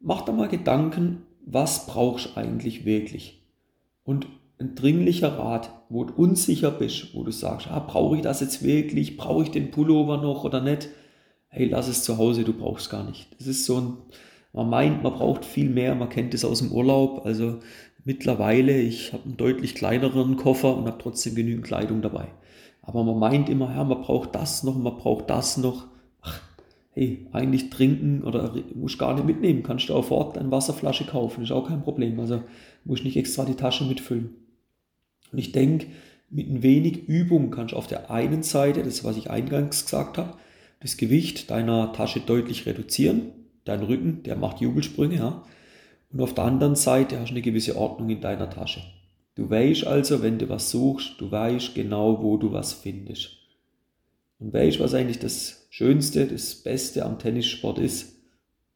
mach 0.00 0.22
da 0.22 0.32
mal 0.32 0.48
Gedanken, 0.48 1.22
was 1.44 1.86
brauchst 1.86 2.26
du 2.26 2.40
eigentlich 2.40 2.84
wirklich? 2.84 3.42
Und 4.04 4.28
ein 4.58 4.76
dringlicher 4.76 5.36
Rat, 5.36 5.70
wo 5.88 6.04
du 6.04 6.14
unsicher 6.14 6.70
bist, 6.70 7.14
wo 7.14 7.24
du 7.24 7.32
sagst, 7.32 7.66
ah, 7.68 7.80
brauche 7.80 8.16
ich 8.16 8.22
das 8.22 8.40
jetzt 8.40 8.62
wirklich? 8.62 9.16
Brauche 9.16 9.42
ich 9.42 9.50
den 9.50 9.72
Pullover 9.72 10.18
noch 10.18 10.44
oder 10.44 10.60
nicht? 10.60 10.88
Hey, 11.48 11.66
lass 11.66 11.88
es 11.88 12.04
zu 12.04 12.18
Hause, 12.18 12.44
du 12.44 12.52
brauchst 12.52 12.88
gar 12.88 13.04
nicht. 13.04 13.28
Das 13.38 13.48
ist 13.48 13.64
so 13.64 13.80
ein, 13.80 13.96
man 14.52 14.70
meint, 14.70 15.02
man 15.02 15.12
braucht 15.12 15.44
viel 15.44 15.68
mehr, 15.68 15.94
man 15.96 16.08
kennt 16.08 16.34
es 16.34 16.44
aus 16.44 16.60
dem 16.60 16.70
Urlaub. 16.70 17.26
Also 17.26 17.58
mittlerweile, 18.04 18.80
ich 18.80 19.12
habe 19.12 19.24
einen 19.24 19.36
deutlich 19.36 19.74
kleineren 19.74 20.36
Koffer 20.36 20.76
und 20.76 20.86
habe 20.86 20.98
trotzdem 21.02 21.34
genügend 21.34 21.64
Kleidung 21.64 22.02
dabei. 22.02 22.28
Aber 22.82 23.02
man 23.02 23.18
meint 23.18 23.48
immer, 23.48 23.74
ja, 23.74 23.82
man 23.82 24.02
braucht 24.02 24.34
das 24.34 24.62
noch, 24.62 24.76
man 24.76 24.96
braucht 24.96 25.30
das 25.30 25.56
noch. 25.56 25.86
Ach, 26.20 26.40
hey, 26.92 27.26
eigentlich 27.32 27.70
trinken 27.70 28.22
oder 28.22 28.54
musst 28.74 28.98
gar 28.98 29.14
nicht 29.14 29.26
mitnehmen. 29.26 29.62
Kannst 29.62 29.88
du 29.88 29.94
auch 29.94 30.04
fort 30.04 30.36
eine 30.36 30.50
Wasserflasche 30.50 31.06
kaufen, 31.06 31.42
ist 31.42 31.52
auch 31.52 31.68
kein 31.68 31.82
Problem. 31.82 32.20
Also 32.20 32.42
musst 32.84 33.04
nicht 33.04 33.16
extra 33.16 33.44
die 33.44 33.54
Tasche 33.54 33.84
mitfüllen. 33.84 34.30
Und 35.32 35.38
ich 35.38 35.52
denke, 35.52 35.86
mit 36.30 36.48
ein 36.50 36.62
wenig 36.62 37.08
Übung 37.08 37.50
kannst 37.50 37.72
du 37.72 37.76
auf 37.76 37.86
der 37.86 38.10
einen 38.10 38.42
Seite, 38.42 38.82
das 38.82 39.02
was 39.04 39.16
ich 39.16 39.30
eingangs 39.30 39.84
gesagt 39.84 40.18
habe, 40.18 40.34
das 40.80 40.96
Gewicht 40.96 41.50
deiner 41.50 41.92
Tasche 41.92 42.20
deutlich 42.20 42.66
reduzieren. 42.66 43.32
Dein 43.64 43.82
Rücken, 43.82 44.22
der 44.24 44.36
macht 44.36 44.60
Jubelsprünge, 44.60 45.16
ja. 45.16 45.42
Und 46.14 46.20
auf 46.20 46.32
der 46.32 46.44
anderen 46.44 46.76
Seite 46.76 47.18
hast 47.18 47.30
du 47.30 47.32
eine 47.32 47.42
gewisse 47.42 47.76
Ordnung 47.76 48.08
in 48.08 48.20
deiner 48.20 48.48
Tasche. 48.48 48.80
Du 49.34 49.50
weißt 49.50 49.84
also, 49.84 50.22
wenn 50.22 50.38
du 50.38 50.48
was 50.48 50.70
suchst, 50.70 51.20
du 51.20 51.28
weißt 51.28 51.74
genau, 51.74 52.22
wo 52.22 52.36
du 52.36 52.52
was 52.52 52.72
findest. 52.72 53.30
Und 54.38 54.52
weißt, 54.52 54.78
was 54.78 54.94
eigentlich 54.94 55.18
das 55.18 55.66
Schönste, 55.70 56.26
das 56.26 56.54
Beste 56.54 57.04
am 57.04 57.18
Tennissport 57.18 57.80
ist? 57.80 58.14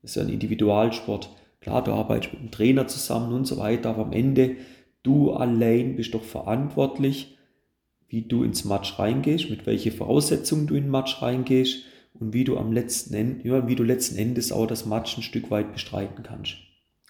Das 0.03 0.11
ist 0.11 0.17
ja 0.17 0.23
ein 0.23 0.31
Individualsport. 0.31 1.31
Klar, 1.61 1.85
du 1.85 1.93
arbeitest 1.93 2.33
mit 2.33 2.41
einem 2.41 2.51
Trainer 2.51 2.89
zusammen 2.89 3.33
und 3.33 3.47
so 3.47 3.57
weiter, 3.57 3.91
aber 3.91 4.07
am 4.07 4.13
Ende, 4.13 4.57
du 5.05 5.31
allein 5.31 5.95
bist 5.95 6.15
doch 6.15 6.25
verantwortlich, 6.25 7.39
wie 8.09 8.23
du 8.23 8.43
ins 8.43 8.65
Match 8.65 8.99
reingehst, 8.99 9.49
mit 9.49 9.65
welchen 9.65 9.93
Voraussetzungen 9.93 10.67
du 10.67 10.75
in 10.75 10.85
den 10.85 10.91
Match 10.91 11.23
reingehst 11.23 11.85
und 12.15 12.33
wie 12.33 12.43
du 12.43 12.59
am 12.59 12.73
letzten 12.73 13.15
Ende, 13.15 13.49
ja, 13.49 13.69
wie 13.69 13.77
du 13.77 13.85
letzten 13.85 14.19
Endes 14.19 14.51
auch 14.51 14.67
das 14.67 14.87
Match 14.87 15.17
ein 15.17 15.23
Stück 15.23 15.53
weit 15.53 15.73
bestreiten 15.73 16.25
kannst. 16.25 16.57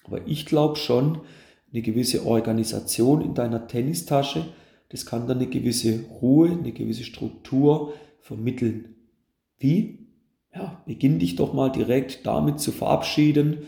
Aber 0.09 0.27
ich 0.27 0.47
glaube 0.47 0.77
schon, 0.77 1.21
eine 1.73 1.83
gewisse 1.83 2.25
Organisation 2.27 3.21
in 3.21 3.35
deiner 3.35 3.67
Tennistasche. 3.67 4.47
Das 4.89 5.05
kann 5.05 5.27
dann 5.27 5.39
eine 5.39 5.49
gewisse 5.49 6.05
Ruhe, 6.21 6.51
eine 6.51 6.73
gewisse 6.73 7.05
Struktur 7.05 7.93
vermitteln. 8.21 8.95
Wie? 9.59 10.07
Ja, 10.55 10.83
beginn 10.87 11.19
dich 11.19 11.37
doch 11.37 11.53
mal 11.53 11.71
direkt 11.71 12.27
damit 12.27 12.59
zu 12.59 12.73
verabschieden. 12.73 13.59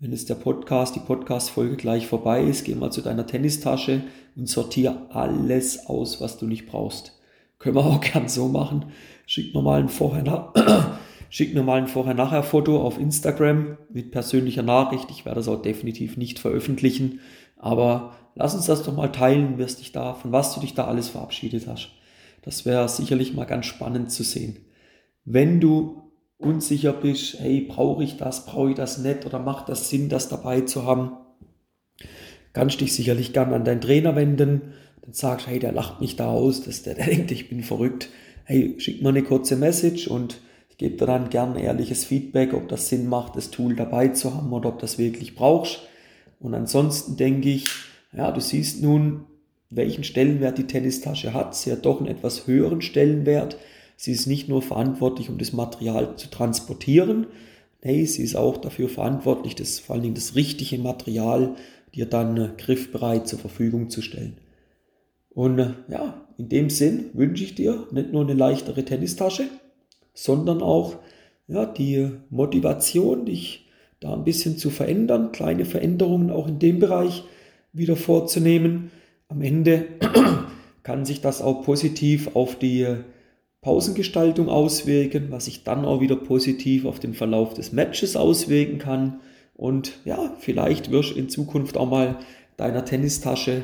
Wenn 0.00 0.12
es 0.12 0.26
der 0.26 0.34
Podcast, 0.34 0.96
die 0.96 1.00
Podcast-Folge 1.00 1.76
gleich 1.76 2.08
vorbei 2.08 2.42
ist, 2.42 2.64
geh 2.64 2.74
mal 2.74 2.90
zu 2.90 3.00
deiner 3.00 3.26
Tennistasche 3.26 4.02
und 4.34 4.48
sortiere 4.48 5.06
alles 5.10 5.86
aus, 5.86 6.20
was 6.20 6.36
du 6.38 6.46
nicht 6.46 6.66
brauchst. 6.66 7.18
Können 7.58 7.76
wir 7.76 7.86
auch 7.86 8.00
gern 8.00 8.28
so 8.28 8.48
machen. 8.48 8.86
Schick 9.26 9.54
mir 9.54 9.62
mal 9.62 9.80
ein 9.80 9.88
Vorher, 9.88 10.52
schick 11.34 11.52
mir 11.52 11.64
mal 11.64 11.80
ein 11.80 11.88
Vorher-Nachher-Foto 11.88 12.80
auf 12.80 12.96
Instagram 12.96 13.76
mit 13.92 14.12
persönlicher 14.12 14.62
Nachricht. 14.62 15.10
Ich 15.10 15.24
werde 15.24 15.40
das 15.40 15.48
auch 15.48 15.60
definitiv 15.60 16.16
nicht 16.16 16.38
veröffentlichen. 16.38 17.18
Aber 17.56 18.14
lass 18.36 18.54
uns 18.54 18.66
das 18.66 18.84
doch 18.84 18.94
mal 18.94 19.08
teilen, 19.08 19.58
wirst 19.58 19.80
dich 19.80 19.90
da, 19.90 20.14
von 20.14 20.30
was 20.30 20.54
du 20.54 20.60
dich 20.60 20.74
da 20.74 20.84
alles 20.84 21.08
verabschiedet 21.08 21.66
hast. 21.66 21.90
Das 22.42 22.64
wäre 22.64 22.88
sicherlich 22.88 23.34
mal 23.34 23.46
ganz 23.46 23.66
spannend 23.66 24.12
zu 24.12 24.22
sehen. 24.22 24.58
Wenn 25.24 25.60
du 25.60 26.04
unsicher 26.38 26.92
bist, 26.92 27.40
hey, 27.40 27.62
brauche 27.62 28.04
ich 28.04 28.16
das, 28.16 28.46
brauche 28.46 28.70
ich 28.70 28.76
das 28.76 28.98
nicht 28.98 29.26
oder 29.26 29.40
macht 29.40 29.68
das 29.68 29.90
Sinn, 29.90 30.08
das 30.08 30.28
dabei 30.28 30.60
zu 30.60 30.84
haben, 30.84 31.16
kannst 32.52 32.80
dich 32.80 32.94
sicherlich 32.94 33.32
gern 33.32 33.52
an 33.52 33.64
deinen 33.64 33.80
Trainer 33.80 34.14
wenden. 34.14 34.72
Dann 35.02 35.14
sagst, 35.14 35.48
hey, 35.48 35.58
der 35.58 35.72
lacht 35.72 36.00
mich 36.00 36.14
da 36.14 36.28
aus, 36.28 36.62
dass 36.62 36.84
der, 36.84 36.94
der 36.94 37.06
denkt, 37.06 37.32
ich 37.32 37.48
bin 37.48 37.64
verrückt. 37.64 38.08
Hey, 38.44 38.76
schick 38.78 39.02
mir 39.02 39.08
eine 39.08 39.24
kurze 39.24 39.56
Message 39.56 40.06
und 40.06 40.38
ich 40.74 40.78
gebe 40.78 40.96
dir 40.96 41.06
dann 41.06 41.30
gern 41.30 41.54
ehrliches 41.54 42.04
Feedback, 42.04 42.52
ob 42.52 42.68
das 42.68 42.88
Sinn 42.88 43.08
macht, 43.08 43.36
das 43.36 43.52
Tool 43.52 43.76
dabei 43.76 44.08
zu 44.08 44.34
haben 44.34 44.52
oder 44.52 44.70
ob 44.70 44.80
das 44.80 44.98
wirklich 44.98 45.36
brauchst. 45.36 45.82
Und 46.40 46.52
ansonsten 46.52 47.16
denke 47.16 47.48
ich, 47.48 47.68
ja, 48.12 48.32
du 48.32 48.40
siehst 48.40 48.82
nun, 48.82 49.24
welchen 49.70 50.02
Stellenwert 50.02 50.58
die 50.58 50.66
Tennistasche 50.66 51.32
hat. 51.32 51.54
Sie 51.54 51.70
hat 51.70 51.86
doch 51.86 52.00
einen 52.00 52.08
etwas 52.08 52.48
höheren 52.48 52.82
Stellenwert. 52.82 53.56
Sie 53.96 54.10
ist 54.10 54.26
nicht 54.26 54.48
nur 54.48 54.62
verantwortlich, 54.62 55.30
um 55.30 55.38
das 55.38 55.52
Material 55.52 56.16
zu 56.16 56.28
transportieren, 56.28 57.28
nee, 57.84 58.04
sie 58.06 58.24
ist 58.24 58.34
auch 58.34 58.56
dafür 58.56 58.88
verantwortlich, 58.88 59.54
das, 59.54 59.78
vor 59.78 59.94
allen 59.94 60.02
Dingen 60.02 60.16
das 60.16 60.34
richtige 60.34 60.78
Material 60.78 61.54
dir 61.94 62.06
dann 62.06 62.56
griffbereit 62.56 63.28
zur 63.28 63.38
Verfügung 63.38 63.90
zu 63.90 64.02
stellen. 64.02 64.38
Und 65.30 65.58
ja, 65.88 66.26
in 66.36 66.48
dem 66.48 66.70
Sinn 66.70 67.10
wünsche 67.12 67.44
ich 67.44 67.54
dir 67.54 67.86
nicht 67.92 68.12
nur 68.12 68.22
eine 68.22 68.34
leichtere 68.34 68.84
Tennistasche, 68.84 69.44
sondern 70.14 70.62
auch 70.62 70.96
ja, 71.46 71.66
die 71.66 72.10
Motivation, 72.30 73.26
dich 73.26 73.66
da 74.00 74.14
ein 74.14 74.24
bisschen 74.24 74.56
zu 74.56 74.70
verändern, 74.70 75.32
kleine 75.32 75.64
Veränderungen 75.64 76.30
auch 76.30 76.48
in 76.48 76.58
dem 76.58 76.78
Bereich 76.78 77.24
wieder 77.72 77.96
vorzunehmen. 77.96 78.90
Am 79.28 79.42
Ende 79.42 79.86
kann 80.82 81.04
sich 81.04 81.20
das 81.20 81.42
auch 81.42 81.62
positiv 81.64 82.34
auf 82.34 82.56
die 82.58 82.86
Pausengestaltung 83.60 84.48
auswirken, 84.48 85.26
was 85.30 85.46
sich 85.46 85.64
dann 85.64 85.84
auch 85.84 86.00
wieder 86.00 86.16
positiv 86.16 86.84
auf 86.84 87.00
den 87.00 87.14
Verlauf 87.14 87.54
des 87.54 87.72
Matches 87.72 88.14
auswirken 88.14 88.78
kann. 88.78 89.20
Und 89.54 89.98
ja, 90.04 90.34
vielleicht 90.38 90.90
wirst 90.90 91.12
du 91.12 91.18
in 91.18 91.28
Zukunft 91.28 91.76
auch 91.76 91.88
mal 91.88 92.18
deiner 92.56 92.84
Tennistasche 92.84 93.62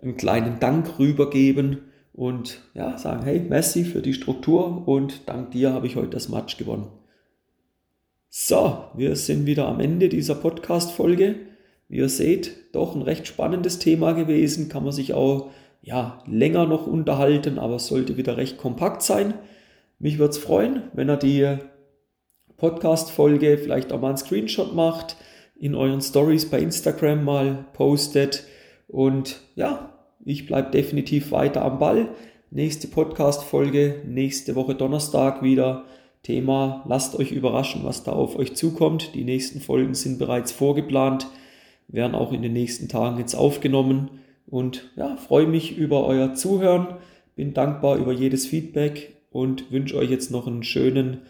einen 0.00 0.16
kleinen 0.16 0.58
Dank 0.58 0.98
rübergeben 0.98 1.78
und 2.12 2.60
ja, 2.74 2.98
sagen, 2.98 3.22
hey, 3.24 3.40
Messi 3.40 3.84
für 3.84 4.02
die 4.02 4.14
Struktur 4.14 4.86
und 4.86 5.28
dank 5.28 5.50
dir 5.52 5.72
habe 5.72 5.86
ich 5.86 5.96
heute 5.96 6.10
das 6.10 6.28
Match 6.28 6.56
gewonnen. 6.56 6.88
So, 8.28 8.84
wir 8.94 9.16
sind 9.16 9.46
wieder 9.46 9.66
am 9.68 9.80
Ende 9.80 10.08
dieser 10.08 10.34
Podcast-Folge. 10.34 11.36
Wie 11.88 11.98
ihr 11.98 12.08
seht, 12.08 12.74
doch 12.74 12.94
ein 12.94 13.02
recht 13.02 13.26
spannendes 13.26 13.78
Thema 13.78 14.12
gewesen. 14.12 14.70
Kann 14.70 14.84
man 14.84 14.92
sich 14.92 15.12
auch 15.12 15.50
ja, 15.82 16.22
länger 16.26 16.66
noch 16.66 16.86
unterhalten, 16.86 17.58
aber 17.58 17.76
es 17.76 17.88
sollte 17.88 18.16
wieder 18.16 18.36
recht 18.36 18.56
kompakt 18.56 19.02
sein. 19.02 19.34
Mich 19.98 20.18
würde 20.18 20.30
es 20.30 20.38
freuen, 20.38 20.84
wenn 20.94 21.10
ihr 21.10 21.16
die 21.16 21.58
Podcast-Folge 22.56 23.58
vielleicht 23.58 23.92
auch 23.92 24.00
mal 24.00 24.08
einen 24.08 24.16
Screenshot 24.16 24.74
macht, 24.74 25.16
in 25.56 25.74
euren 25.74 26.00
Stories 26.00 26.48
bei 26.48 26.60
Instagram 26.60 27.24
mal 27.24 27.66
postet. 27.72 28.44
Und 28.88 29.40
ja, 29.54 29.91
ich 30.24 30.46
bleibe 30.46 30.70
definitiv 30.70 31.32
weiter 31.32 31.64
am 31.64 31.78
Ball. 31.78 32.08
Nächste 32.50 32.86
Podcast-Folge, 32.88 34.02
nächste 34.06 34.54
Woche 34.54 34.74
Donnerstag 34.74 35.42
wieder. 35.42 35.84
Thema, 36.22 36.84
lasst 36.86 37.18
euch 37.18 37.32
überraschen, 37.32 37.82
was 37.84 38.04
da 38.04 38.12
auf 38.12 38.36
euch 38.36 38.54
zukommt. 38.54 39.14
Die 39.14 39.24
nächsten 39.24 39.60
Folgen 39.60 39.94
sind 39.94 40.18
bereits 40.18 40.52
vorgeplant, 40.52 41.26
werden 41.88 42.14
auch 42.14 42.32
in 42.32 42.42
den 42.42 42.52
nächsten 42.52 42.88
Tagen 42.88 43.18
jetzt 43.18 43.34
aufgenommen. 43.34 44.20
Und 44.46 44.90
ja, 44.96 45.16
freue 45.16 45.46
mich 45.46 45.76
über 45.76 46.06
euer 46.06 46.34
Zuhören, 46.34 46.86
bin 47.34 47.54
dankbar 47.54 47.96
über 47.96 48.12
jedes 48.12 48.46
Feedback 48.46 49.16
und 49.30 49.72
wünsche 49.72 49.96
euch 49.96 50.10
jetzt 50.10 50.30
noch 50.30 50.46
einen 50.46 50.62
schönen 50.62 51.22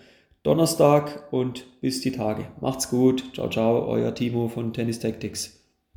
Donnerstag 0.43 1.33
und 1.33 1.67
bis 1.81 2.01
die 2.01 2.13
Tage. 2.13 2.47
Macht's 2.61 2.91
gut. 2.91 3.31
Ciao, 3.35 3.49
ciao, 3.49 3.87
euer 3.87 4.15
Timo 4.15 4.49
von 4.49 4.73
Tennis 4.73 4.99
Tactics. 4.99 5.62